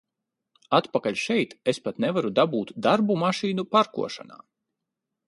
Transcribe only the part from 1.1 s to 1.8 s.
šeit, es